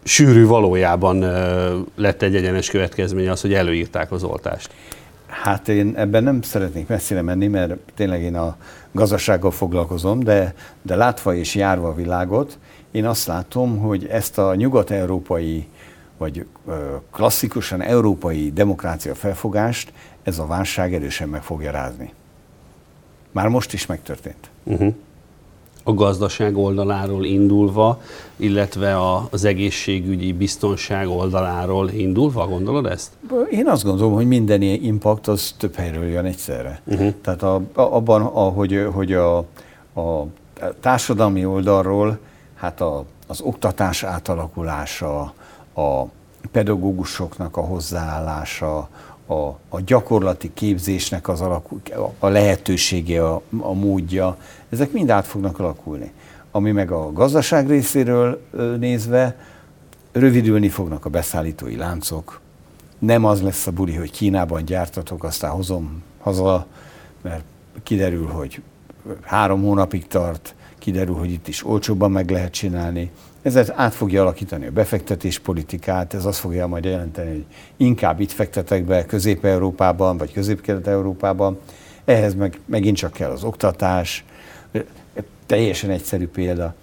[0.03, 4.69] sűrű valójában eh, lett egy egyenes következménye az, hogy előírták az oltást.
[5.27, 8.55] Hát én ebben nem szeretnék messzire menni, mert tényleg én a
[8.91, 12.57] gazdasággal foglalkozom, de, de látva és járva a világot,
[12.91, 15.67] én azt látom, hogy ezt a nyugat-európai
[16.17, 16.45] vagy
[17.11, 22.13] klasszikusan európai demokrácia felfogást ez a válság erősen meg fogja rázni.
[23.31, 24.49] Már most is megtörtént.
[24.63, 24.95] Uh-huh.
[25.87, 28.01] A gazdaság oldaláról indulva,
[28.35, 28.97] illetve
[29.29, 33.11] az egészségügyi biztonság oldaláról indulva, gondolod ezt?
[33.51, 36.81] Én azt gondolom, hogy minden ilyen impact az több helyről jön egyszerre.
[36.85, 37.13] Uh-huh.
[37.21, 39.37] Tehát a, a, abban, ahogy, hogy a,
[39.93, 40.25] a
[40.79, 42.19] társadalmi oldalról,
[42.55, 45.33] hát a, az oktatás átalakulása,
[45.75, 46.03] a
[46.51, 48.89] pedagógusoknak a hozzáállása,
[49.27, 49.33] a,
[49.69, 51.81] a gyakorlati képzésnek az alakul,
[52.19, 54.37] a lehetősége, a, a módja,
[54.69, 56.11] ezek mind át fognak alakulni.
[56.51, 58.41] Ami meg a gazdaság részéről
[58.79, 59.35] nézve,
[60.11, 62.41] rövidülni fognak a beszállítói láncok,
[62.99, 66.65] nem az lesz a buli, hogy Kínában gyártatok, aztán hozom haza,
[67.21, 67.43] mert
[67.83, 68.61] kiderül, hogy
[69.21, 73.11] három hónapig tart, kiderül, hogy itt is olcsóbban meg lehet csinálni.
[73.41, 77.45] Ez át fogja alakítani a befektetéspolitikát, ez azt fogja majd jelenteni, hogy
[77.77, 81.59] inkább itt fektetek be Közép-Európában, vagy Közép-Kelet-Európában.
[82.05, 84.25] Ehhez meg, megint csak kell az oktatás,
[85.45, 86.73] teljesen egyszerű példa.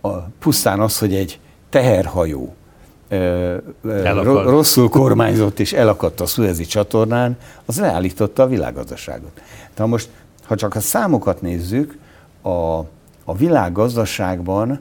[0.00, 2.54] A, pusztán az, hogy egy teherhajó
[3.08, 4.48] Elakad.
[4.48, 9.40] rosszul kormányzott és elakadt a szuezi csatornán, az leállította a világgazdaságot.
[9.74, 10.08] Tehát most,
[10.44, 11.98] ha csak a számokat nézzük,
[12.42, 12.78] a,
[13.24, 14.80] a világgazdaságban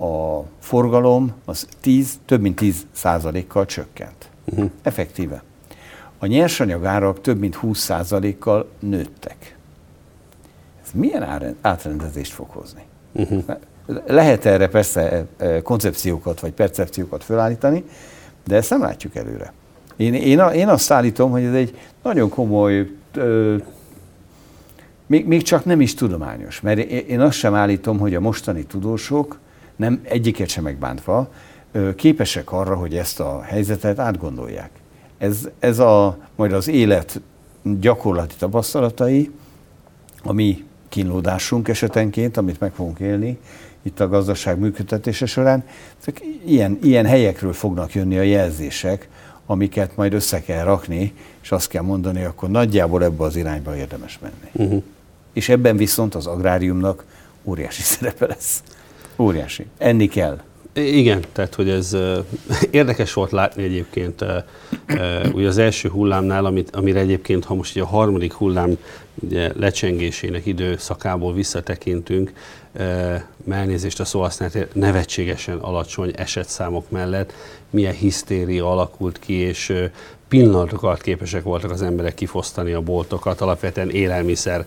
[0.00, 4.30] a forgalom az 10, több mint 10 százalékkal csökkent.
[4.44, 4.70] Uh-huh.
[4.82, 5.42] Effektíve.
[6.18, 9.56] A nyersanyagárak több mint 20 százalékkal nőttek.
[10.82, 12.82] Ez milyen átrendezést fog hozni?
[13.12, 13.44] Uh-huh.
[14.06, 17.84] Lehet erre persze e, e, koncepciókat vagy percepciókat felállítani,
[18.46, 19.52] de ezt nem látjuk előre.
[19.96, 23.56] Én, én, én azt állítom, hogy ez egy nagyon komoly, ö,
[25.06, 29.38] még, még csak nem is tudományos, mert én azt sem állítom, hogy a mostani tudósok,
[29.80, 31.32] nem egyiket sem megbántva,
[31.96, 34.70] képesek arra, hogy ezt a helyzetet átgondolják.
[35.18, 37.20] Ez, ez a, majd az élet
[37.62, 39.30] gyakorlati tapasztalatai,
[40.22, 43.38] a mi kínlódásunk esetenként, amit meg fogunk élni,
[43.82, 45.64] itt a gazdaság működtetése során.
[46.00, 49.08] Ezek ilyen, ilyen helyekről fognak jönni a jelzések,
[49.46, 54.18] amiket majd össze kell rakni, és azt kell mondani, akkor nagyjából ebbe az irányba érdemes
[54.18, 54.66] menni.
[54.68, 54.82] Uh-huh.
[55.32, 57.04] És ebben viszont az agráriumnak
[57.44, 58.62] óriási szerepe lesz.
[59.20, 59.66] Óriási.
[59.78, 60.40] Enni kell.
[60.72, 61.96] Igen, tehát hogy ez
[62.70, 64.24] érdekes volt látni egyébként
[65.32, 68.78] ugye az első hullámnál, amit, amire egyébként, ha most ugye a harmadik hullám
[69.14, 72.32] ugye, lecsengésének időszakából visszatekintünk,
[73.50, 77.32] elnézést a szó használat, nevetségesen alacsony esetszámok mellett
[77.70, 79.72] milyen hisztéria alakult ki, és
[80.28, 84.66] pillanatokat képesek voltak az emberek kifosztani a boltokat, alapvetően élelmiszer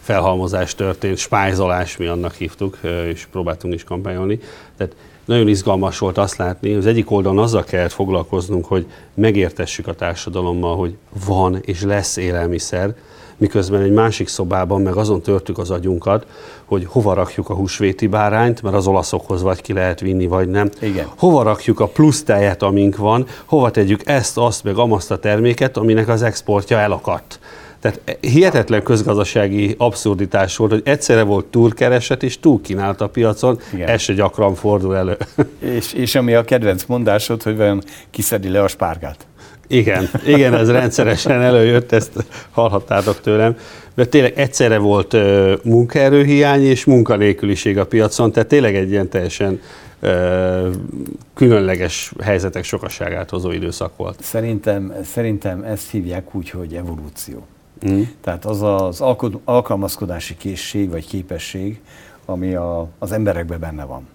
[0.00, 4.40] felhalmozás történt, spájzolás, mi annak hívtuk, és próbáltunk is kampányolni.
[4.76, 9.94] Tehát nagyon izgalmas volt azt látni, az egyik oldalon azzal kellett foglalkoznunk, hogy megértessük a
[9.94, 12.94] társadalommal, hogy van és lesz élelmiszer,
[13.40, 16.26] miközben egy másik szobában meg azon törtük az agyunkat,
[16.64, 20.70] hogy hova rakjuk a húsvéti bárányt, mert az olaszokhoz vagy ki lehet vinni, vagy nem.
[20.80, 21.06] Igen.
[21.16, 25.76] Hova rakjuk a plusz tejet, amink van, hova tegyük ezt, azt, meg amazt a terméket,
[25.76, 27.38] aminek az exportja elakadt.
[27.80, 33.88] Tehát hihetetlen közgazdasági abszurditás volt, hogy egyszerre volt túlkereset és túlkínált a piacon, Igen.
[33.88, 35.16] ez se gyakran fordul elő.
[35.58, 39.26] És, és ami a kedvenc mondásod, hogy vajon kiszedi le a spárgát.
[39.70, 43.56] Igen, igen, ez rendszeresen előjött, ezt hallhattátok tőlem.
[43.94, 45.16] De tényleg egyszerre volt
[45.64, 49.60] munkaerőhiány és munkanélküliség a piacon, tehát tényleg egy ilyen teljesen
[51.34, 54.22] különleges helyzetek sokasságát hozó időszak volt.
[54.22, 57.46] Szerintem, szerintem ezt hívják úgy, hogy evolúció.
[57.90, 58.02] Mm.
[58.20, 59.00] Tehát az az
[59.44, 61.80] alkalmazkodási készség vagy képesség,
[62.30, 64.08] ami a, az emberekben benne van.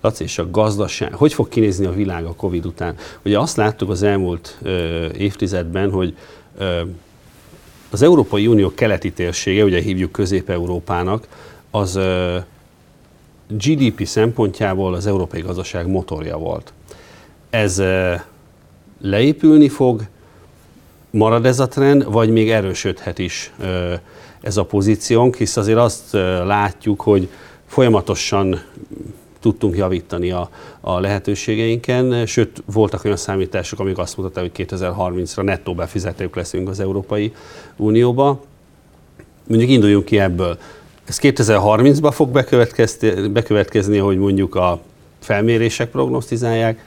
[0.00, 2.94] Laci, és a gazdaság, hogy fog kinézni a világ a Covid után?
[3.24, 6.16] Ugye azt láttuk az elmúlt ö, évtizedben, hogy
[6.58, 6.80] ö,
[7.90, 11.26] az Európai Unió keleti térsége, ugye hívjuk Közép-Európának,
[11.70, 12.38] az ö,
[13.48, 16.72] GDP szempontjából az európai gazdaság motorja volt.
[17.50, 18.14] Ez ö,
[19.00, 20.02] leépülni fog,
[21.10, 23.94] marad ez a trend, vagy még erősödhet is ö,
[24.40, 26.12] ez a pozíciónk, hisz azért azt
[26.44, 27.28] látjuk, hogy
[27.70, 28.62] folyamatosan
[29.40, 35.74] tudtunk javítani a, a lehetőségeinken, sőt voltak olyan számítások, amik azt mutatták, hogy 2030-ra nettó
[35.74, 37.32] befizetők leszünk az Európai
[37.76, 38.44] Unióba.
[39.46, 40.58] Mondjuk induljunk ki ebből.
[41.04, 42.30] Ez 2030-ban fog
[43.32, 44.80] bekövetkezni, hogy mondjuk a
[45.20, 46.84] felmérések prognosztizálják,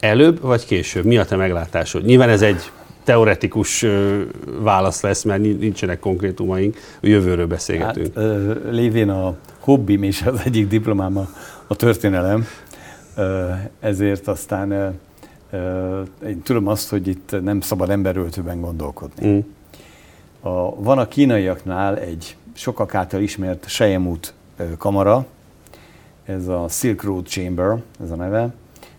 [0.00, 1.04] előbb vagy később?
[1.04, 2.04] Mi a te meglátásod?
[2.04, 2.70] Nyilván ez egy
[3.04, 3.86] teoretikus
[4.60, 8.14] válasz lesz, mert nincsenek konkrétumaink, a jövőről beszélgetünk.
[8.14, 11.28] Hát, lévén a hobbim és az egyik diplomám a
[11.72, 12.46] a történelem,
[13.80, 14.98] ezért aztán
[16.26, 19.26] én tudom azt, hogy itt nem szabad emberöltőben gondolkodni.
[19.26, 19.38] Mm.
[20.40, 24.34] A, van a kínaiaknál egy sokak által ismert Sejemút
[24.78, 25.26] kamara,
[26.24, 28.54] ez a Silk Road Chamber, ez a neve.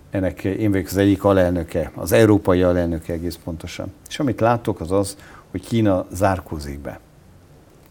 [0.10, 3.94] Ennek én vagyok az egyik alelnöke, az európai alelnöke egész pontosan.
[4.10, 5.18] És amit látok az az,
[5.52, 7.00] hogy Kína zárkózik be.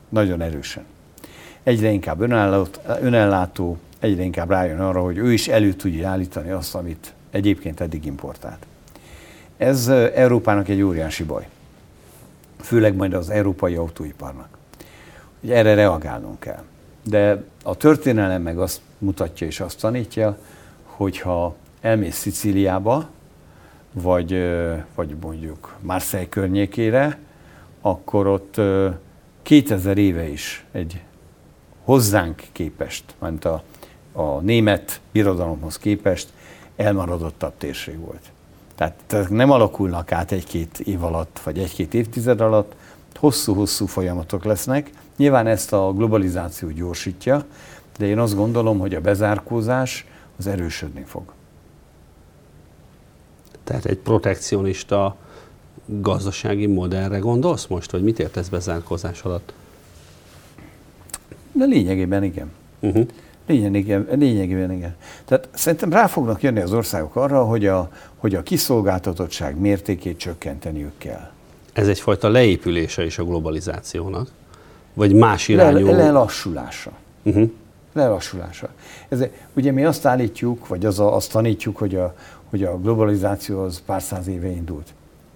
[0.08, 0.84] Nagyon erősen.
[1.62, 2.20] Egyre inkább
[3.00, 8.04] önellátó, egyre inkább rájön arra, hogy ő is elő tudja állítani azt, amit egyébként eddig
[8.04, 8.66] importált.
[9.56, 11.48] Ez Európának egy óriási baj.
[12.60, 14.48] Főleg majd az európai autóiparnak.
[15.40, 16.62] Hogy erre reagálnunk kell.
[17.02, 20.38] De a történelem meg azt mutatja és azt tanítja,
[20.84, 23.08] hogyha elmész Szicíliába,
[23.92, 24.50] vagy,
[24.94, 27.18] vagy mondjuk Marseille környékére,
[27.80, 28.60] akkor ott
[29.42, 31.00] 2000 éve is egy
[31.84, 33.62] hozzánk képest, mint a,
[34.12, 36.28] a német birodalomhoz képest
[36.76, 38.30] elmaradottabb térség volt.
[38.74, 42.74] Tehát, nem alakulnak át egy-két év alatt, vagy egy-két évtized alatt,
[43.14, 44.90] hosszú-hosszú folyamatok lesznek.
[45.16, 47.44] Nyilván ezt a globalizáció gyorsítja,
[47.98, 50.06] de én azt gondolom, hogy a bezárkózás
[50.38, 51.22] az erősödni fog.
[53.64, 55.16] Tehát egy protekcionista
[55.86, 59.52] gazdasági modellre gondolsz most, vagy mit értesz bezárkózás alatt?
[61.52, 62.50] De lényegében igen.
[62.80, 63.06] Uh-huh.
[63.46, 64.94] Lényegében, lényegében igen.
[65.24, 70.92] Tehát szerintem rá fognak jönni az országok arra, hogy a, hogy a kiszolgáltatottság mértékét csökkenteniük
[70.98, 71.30] kell.
[71.72, 74.28] Ez egyfajta leépülése is a globalizációnak?
[74.94, 75.86] Vagy más irányú?
[75.86, 76.90] Le, lelassulása.
[77.22, 77.50] Uh-huh.
[77.92, 78.68] Lelassulása.
[79.08, 82.14] Ez, ugye mi azt állítjuk, vagy az a, azt tanítjuk, hogy a,
[82.50, 84.94] hogy a globalizáció az pár száz éve indult.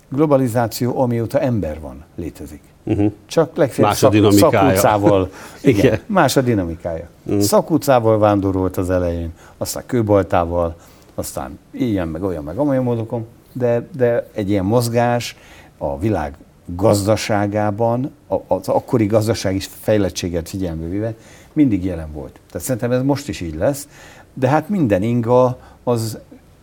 [0.08, 2.60] Globalizáció, amióta ember van, létezik.
[2.86, 3.12] Uh-huh.
[3.26, 5.30] Csak legfeljebb más a szakutcával.
[5.62, 7.08] igen, igen, más a dinamikája.
[7.22, 7.42] Uh-huh.
[7.42, 10.76] Szakutcával vándorolt az elején, aztán kőbaltával,
[11.14, 15.36] aztán ilyen, meg olyan, meg amolyan módokon, de, de egy ilyen mozgás
[15.78, 16.34] a világ
[16.66, 18.14] gazdaságában,
[18.46, 21.14] az akkori gazdasági fejlettséget figyelembe véve
[21.52, 22.40] mindig jelen volt.
[22.50, 23.88] Tehát szerintem ez most is így lesz,
[24.34, 26.18] de hát minden inga az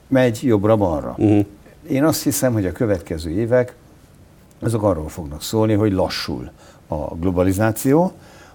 [0.08, 1.16] megy jobbra-balra.
[1.18, 1.46] Uh-huh.
[1.90, 3.76] Én azt hiszem, hogy a következő évek
[4.64, 6.52] azok arról fognak szólni, hogy lassul
[6.88, 8.12] a globalizáció,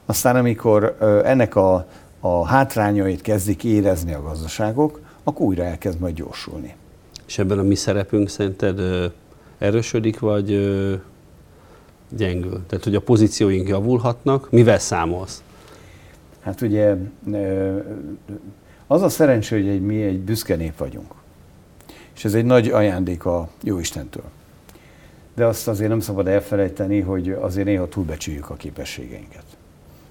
[0.06, 1.86] aztán amikor ennek a,
[2.20, 6.74] a hátrányait kezdik érezni a gazdaságok, akkor újra elkezd majd gyorsulni.
[7.26, 8.80] És ebben a mi szerepünk szerinted
[9.58, 10.46] erősödik, vagy
[12.08, 12.62] gyengül?
[12.66, 15.42] Tehát, hogy a pozícióink javulhatnak, mivel számolsz?
[16.40, 16.96] Hát ugye
[18.86, 21.14] az a szerencsé, hogy egy, mi egy büszke nép vagyunk.
[22.14, 24.24] És ez egy nagy ajándék a Jóistentől.
[25.38, 29.44] De azt azért nem szabad elfelejteni, hogy azért néha túlbecsüljük a képességeinket.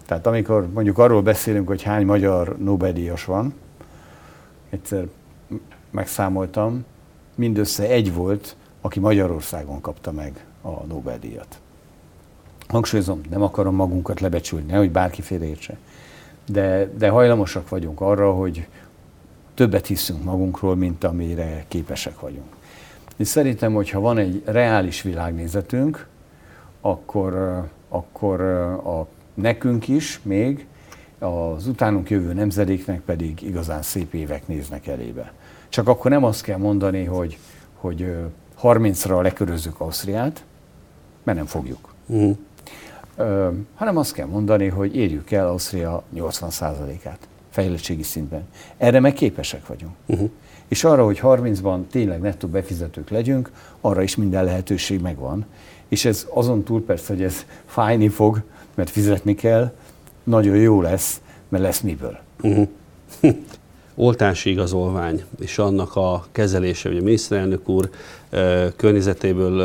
[0.05, 3.53] Tehát amikor mondjuk arról beszélünk, hogy hány magyar Nobel-díjas van,
[4.69, 5.07] egyszer
[5.89, 6.85] megszámoltam,
[7.35, 11.59] mindössze egy volt, aki Magyarországon kapta meg a Nobel-díjat.
[12.67, 15.77] Hangsúlyozom, nem akarom magunkat lebecsülni, nehogy bárki félreértse.
[16.45, 18.67] De, de hajlamosak vagyunk arra, hogy
[19.53, 22.56] többet hiszünk magunkról, mint amire képesek vagyunk.
[23.17, 26.07] És szerintem, hogyha van egy reális világnézetünk,
[26.81, 30.65] akkor, akkor a, nekünk is még,
[31.19, 35.31] az utánunk jövő nemzedéknek pedig igazán szép évek néznek elébe.
[35.69, 37.37] Csak akkor nem azt kell mondani, hogy,
[37.75, 38.15] hogy
[38.61, 40.43] 30-ra lekörözzük Ausztriát,
[41.23, 41.93] mert nem fogjuk.
[42.05, 42.37] Uh-huh.
[43.15, 48.47] Ö, hanem azt kell mondani, hogy érjük el Ausztria 80%-át fejlettségi szintben.
[48.77, 49.93] Erre meg képesek vagyunk.
[50.05, 50.29] Uh-huh.
[50.67, 53.51] És arra, hogy 30-ban tényleg nettó befizetők legyünk,
[53.81, 55.45] arra is minden lehetőség megvan.
[55.87, 58.41] És ez azon túl persze, hogy ez fájni fog,
[58.75, 59.73] mert fizetni kell,
[60.23, 62.17] nagyon jó lesz, mert lesz miből.
[62.41, 62.67] Uh-huh.
[63.97, 67.89] oltási igazolvány és annak a kezelése, hogy a miniszterelnök úr
[68.75, 69.61] környezetéből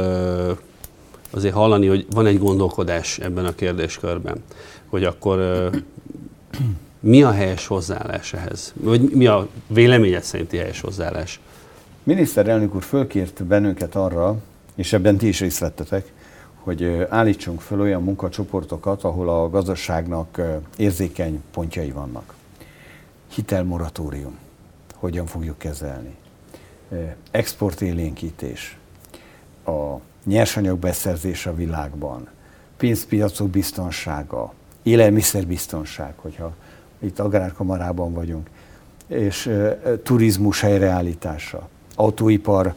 [1.30, 4.42] azért hallani, hogy van egy gondolkodás ebben a kérdéskörben,
[4.86, 5.70] hogy akkor
[7.02, 8.72] mi a helyes hozzáállás ehhez?
[8.76, 11.40] Vagy mi a véleményed szerinti helyes hozzáállás?
[12.02, 14.36] Miniszterelnök úr fölkért bennünket arra,
[14.74, 16.12] és ebben ti is részt vettetek,
[16.54, 20.40] hogy állítsunk föl olyan munkacsoportokat, ahol a gazdaságnak
[20.76, 22.34] érzékeny pontjai vannak.
[23.34, 24.38] Hitelmoratórium,
[24.94, 26.14] hogyan fogjuk kezelni,
[27.30, 28.76] exportélénkítés,
[29.64, 32.28] a nyersanyagbeszerzés a világban,
[32.76, 36.54] pénzpiacok biztonsága, élelmiszerbiztonság, hogyha
[37.02, 38.48] itt agrárkamarában vagyunk,
[39.06, 39.50] és
[40.02, 42.74] turizmus helyreállítása, autóipar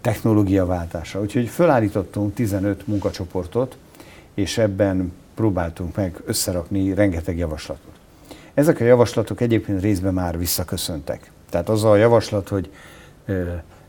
[0.00, 1.20] technológiaváltása.
[1.20, 3.76] Úgyhogy felállítottunk 15 munkacsoportot,
[4.34, 7.94] és ebben próbáltunk meg összerakni rengeteg javaslatot.
[8.54, 11.30] Ezek a javaslatok egyébként részben már visszaköszöntek.
[11.50, 12.70] Tehát az a javaslat, hogy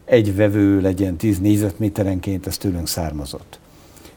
[0.05, 3.59] egy vevő legyen 10 négyzetméterenként, ez tőlünk származott.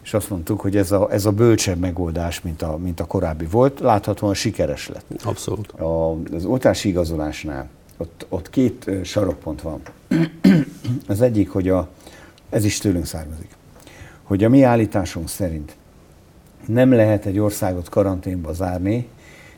[0.02, 3.46] És azt mondtuk, hogy ez a, ez a bölcsebb megoldás, mint a, mint a korábbi
[3.46, 5.22] volt, láthatóan sikeres lett.
[5.24, 5.72] Abszolút.
[5.72, 9.80] A, az oltási igazolásnál ott, ott két sarokpont van.
[11.06, 11.88] Az egyik, hogy a,
[12.50, 13.48] ez is tőlünk származik,
[14.22, 15.76] hogy a mi állításunk szerint
[16.66, 19.08] nem lehet egy országot karanténba zárni,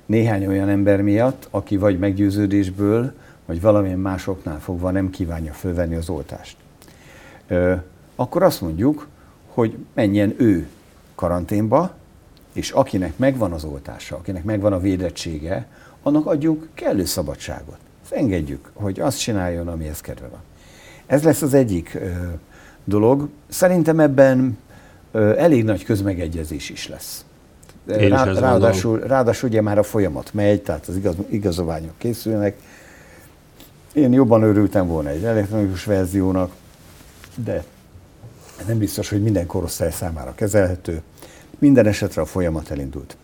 [0.06, 3.12] néhány olyan ember miatt, aki vagy meggyőződésből,
[3.46, 6.56] vagy valamilyen másoknál fogva nem kívánja fölvenni az oltást.
[7.46, 7.74] Ö,
[8.16, 9.08] akkor azt mondjuk,
[9.54, 10.68] hogy menjen ő
[11.14, 11.94] karanténba,
[12.52, 15.66] és akinek megvan az oltása, akinek megvan a védettsége,
[16.02, 17.78] annak adjuk kellő szabadságot.
[18.02, 20.40] Ezt engedjük, hogy azt csináljon, amihez kedve van.
[21.06, 22.10] Ez lesz az egyik ö,
[22.84, 23.28] dolog.
[23.48, 24.58] Szerintem ebben
[25.12, 27.24] elég nagy közmegegyezés is lesz.
[27.86, 32.56] Rá, ráadásul, ráadásul ugye már a folyamat megy, tehát az igaz, igazolványok készülnek.
[33.92, 36.52] Én jobban örültem volna egy elektronikus verziónak,
[37.34, 37.64] de
[38.66, 41.02] nem biztos, hogy minden korosztály számára kezelhető.
[41.58, 43.16] Minden esetre a folyamat elindult.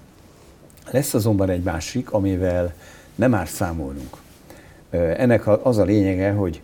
[0.90, 2.74] Lesz azonban egy másik, amivel
[3.14, 4.16] nem már számolnunk.
[4.90, 6.62] Ennek az a lényege, hogy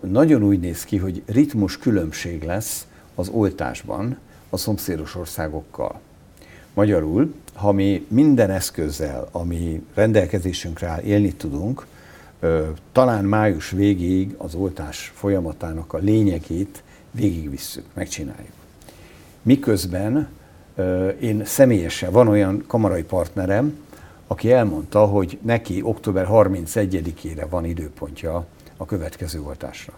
[0.00, 4.18] nagyon úgy néz ki, hogy ritmus különbség lesz az oltásban
[4.50, 6.00] a szomszédos országokkal.
[6.74, 11.86] Magyarul, ha mi minden eszközzel, ami rendelkezésünkre áll, élni tudunk,
[12.92, 18.52] talán május végéig az oltás folyamatának a lényegét végigvisszük, megcsináljuk.
[19.42, 20.28] Miközben
[21.20, 23.78] én személyesen, van olyan kamarai partnerem,
[24.26, 28.46] aki elmondta, hogy neki október 31-ére van időpontja
[28.76, 29.92] a következő oltásra.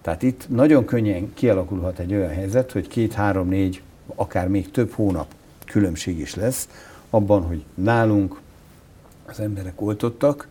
[0.00, 3.82] Tehát itt nagyon könnyen kialakulhat egy olyan helyzet, hogy két, három, négy,
[4.14, 5.26] akár még több hónap
[5.66, 6.68] különbség is lesz
[7.10, 8.40] abban, hogy nálunk
[9.26, 10.48] az emberek oltottak,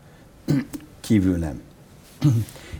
[0.99, 1.62] kívül nem.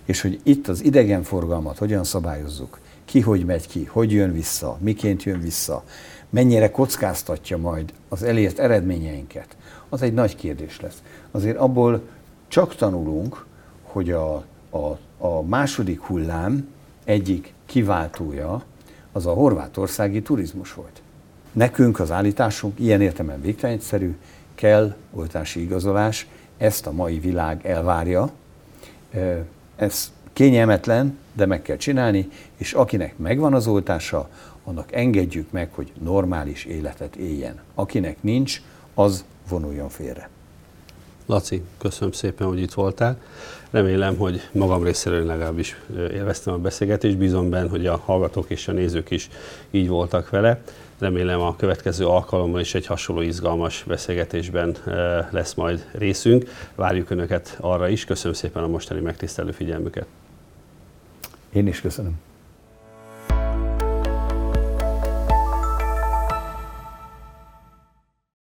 [0.05, 5.24] És hogy itt az idegenforgalmat hogyan szabályozzuk, ki hogy megy ki, hogy jön vissza, miként
[5.24, 5.84] jön vissza,
[6.30, 9.58] mennyire kockáztatja majd az elért eredményeinket,
[9.89, 11.01] az egy nagy kérdés lesz.
[11.32, 12.01] Azért abból
[12.47, 13.45] csak tanulunk,
[13.84, 14.36] hogy a,
[14.70, 16.68] a, a második hullám
[17.03, 18.64] egyik kiváltója
[19.12, 21.01] az a horvátországi turizmus volt.
[21.51, 24.16] Nekünk az állításunk ilyen értelemben végtelen egyszerű,
[24.55, 26.28] kell oltási igazolás,
[26.58, 28.30] ezt a mai világ elvárja.
[29.76, 32.27] Ez kényelmetlen, de meg kell csinálni,
[32.57, 34.29] és akinek megvan az oltása,
[34.63, 37.59] annak engedjük meg, hogy normális életet éljen.
[37.75, 38.61] Akinek nincs,
[38.93, 40.29] az vonuljon félre.
[41.25, 43.21] Laci, köszönöm szépen, hogy itt voltál.
[43.69, 47.17] Remélem, hogy magam részéről legalábbis élveztem a beszélgetést.
[47.17, 49.29] Bízom benne, hogy a hallgatók és a nézők is
[49.71, 50.61] így voltak vele.
[50.99, 54.75] Remélem a következő alkalommal is egy hasonló izgalmas beszélgetésben
[55.29, 56.49] lesz majd részünk.
[56.75, 58.05] Várjuk Önöket arra is.
[58.05, 60.05] Köszönöm szépen a mostani megtisztelő figyelmüket.
[61.54, 62.20] Én is köszönöm.